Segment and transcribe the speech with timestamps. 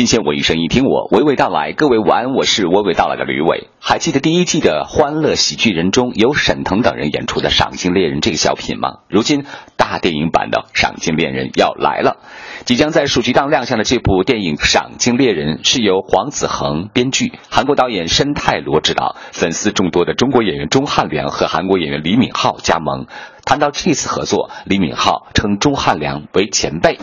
[0.00, 1.74] 新鲜文艺声音，听我娓娓道来。
[1.74, 3.68] 各位晚安，我是娓娓道来的吕伟。
[3.80, 9.00] 还记得第一季的《欢乐喜剧人》中有沈腾等人演出的《赏金猎人》这个小品吗？
[9.10, 9.44] 如今
[9.76, 12.16] 大电影版的《赏金猎人》要来了，
[12.64, 23.04] 即将在暑期档亮相的这部电影《赏金猎人》是由黄子恒编剧，韩国导演申泰罗执导，粉丝众多的中国演员钟汉良和韩国演员李敏镐加盟。
[23.44, 26.98] 谈到这次合作，李敏镐称钟汉良为前辈。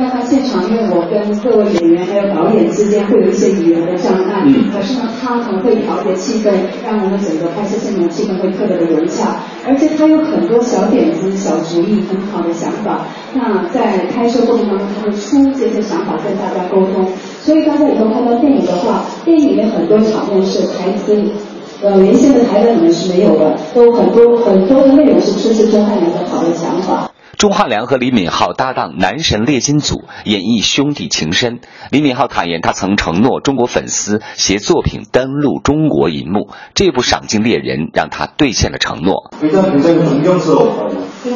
[0.00, 4.42] 我的前辈，但他现场因为我跟各位演员还有导演之间会有一些语言的障碍，
[4.72, 6.50] 可是呢，他很会调节气氛，
[6.84, 9.36] 让我们整个拍摄现场气氛会特别的融洽。
[9.66, 13.04] 而且他有很多小点子、小主意，很好的想法。
[13.34, 17.06] 那在拍摄过程当中，他会出这些想法跟大家沟通。
[17.42, 21.16] 所以大家以后看到电影的话，电影里面很多场面是台词，
[21.82, 27.10] 呃，原先的台本里面是没有的，都很多很多的内容是出自钟汉良的好的想法。
[27.40, 31.60] 钟汉良和李敏镐搭档男神猎金组，演绎兄弟情深。
[31.90, 39.30] 李敏镐坦言，他曾承诺中国粉丝携作品登陆中国银幕，这部《赏金猎人》让他兑现了承诺。
[39.40, 39.48] 因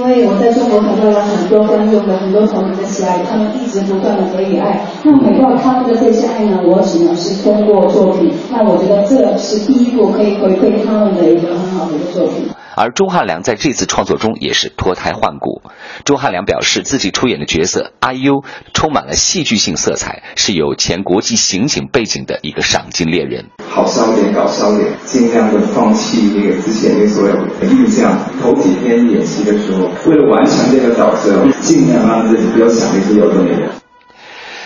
[0.04, 4.86] 为我在中国得到了很多观众的很多朋友的喜爱，他们一直不断的给予爱。
[5.04, 8.30] 那回报他们的这些爱呢，我只能是通过作品。
[8.52, 12.53] 那我觉得这是第一部可以回馈他们的一个很好的一个作品。
[12.76, 15.62] 而钟汉良在这次创作中也是脱胎换骨。
[16.04, 23.46] 钟汉良表示，自己出演的角色阿优充满了戏剧性色彩，是有前国际刑警背景的一个赏金猎人。
[23.70, 28.18] 好笑点，搞笑点，尽量的放弃那个之前的所有印象。
[28.40, 33.83] 头几天演戏的时候，为了完成这个角色，尽量让自己不要想那些有的没的。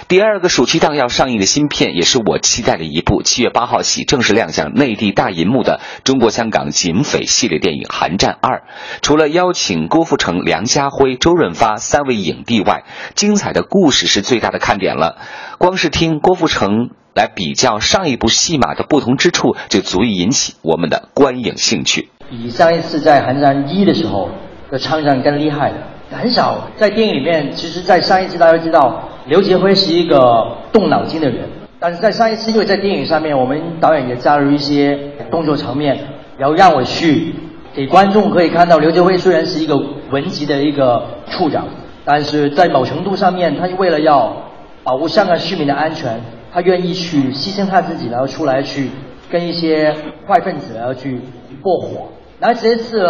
[0.09, 3.23] 第二个暑期档要上映的新片，也是我期待的一部。
[3.23, 8.61] 七月八号起正式亮相内地大银幕的中国香港警匪系列电影《寒战二》。
[9.03, 12.84] 除了邀请郭富城、梁家辉、周润发三位影帝外，
[13.15, 15.19] 精彩的故事是最大的看点了。
[15.59, 22.09] 光是听郭富城来比较上一部戏码的不同之处，就足以引起我们的观影兴趣。
[22.31, 24.31] 比上一次在《寒战一》的时候
[24.71, 25.77] 的唱战更厉害的，
[26.16, 27.53] 很少在电影里面。
[27.53, 29.08] 其实，在上一次大家知道。
[29.28, 31.44] 刘杰辉是一个动脑筋的人，
[31.78, 34.99] 但是在上一次，因为在电影上面，我们导演也加入一些
[35.31, 35.99] 动作场面，
[36.39, 37.34] 然后让我去
[37.75, 39.77] 给观众可以看到，刘杰辉虽然是一个
[40.11, 41.66] 文级的一个处长，
[42.06, 44.34] 但是在某程度上面，他为了要
[44.83, 46.19] 保护香港市民的安全，
[46.50, 48.89] 他愿意去牺牲他自己，然后出来去
[49.31, 49.95] 跟一些
[50.27, 51.21] 坏分子然后去
[51.60, 52.09] 过火。
[52.41, 53.06] 然后这次。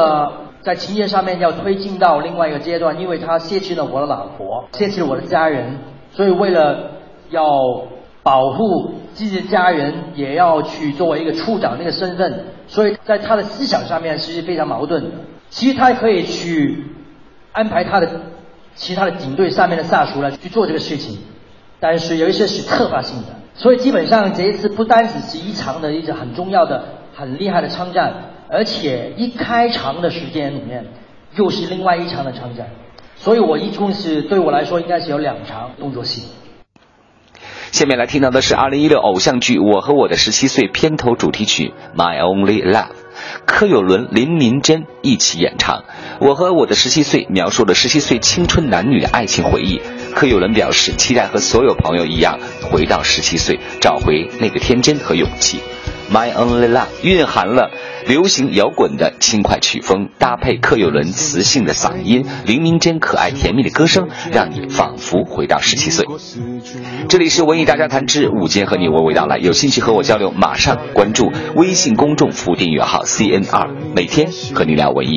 [0.60, 5.78] 在情节上面要推进到另外一个阶段，因为他泄气了我的老婆，泄气了我的家人，
[6.18, 6.90] 所以为了
[7.30, 7.48] 要
[8.24, 15.12] 保护自己的家人，也要去作为一个处长那个身份，所以在他的思想上面其实非常矛盾。
[15.48, 16.86] 其实他可以去
[17.52, 18.10] 安排他的
[18.74, 21.20] 其他的警队上面的下属来去做这个事情，
[21.78, 26.82] 但是有一些是特发性的，所以基本上这一次不单只是一场的一个很重要的、
[27.14, 28.12] 很厉害的枪战。
[28.48, 30.84] 而且一开场的时间里面，
[31.36, 32.66] 又是另外一场的枪战，
[33.20, 36.22] 所以我一共是对我来说应该是有两场动作戏。
[37.70, 42.86] 下面来听到的是二零一六偶像剧《我和我的十七岁》片头主题曲《My Only Love》，
[43.44, 45.80] 柯有伦、林明珍一起演唱。
[46.26, 49.82] 《我和我的十七岁》描述了十七岁青春男女的爱情回忆。
[50.14, 55.58] 柯有伦表示，期待和所有朋友一样回到十七岁，找回那个天真和勇气。
[56.10, 57.70] 《My Only Love》蕴含了。
[58.06, 66.06] 流行摇滚的轻快曲风，搭配柯有伦磁性的嗓音，林明间可爱甜蜜的歌声，让你仿佛回到十七岁。
[67.10, 69.36] 这里是文艺大家谈之午间，和你娓娓道来。
[69.36, 75.16] 有兴趣和我交流，马上关注微信公众服务订阅号 CNR，每天和你聊文艺。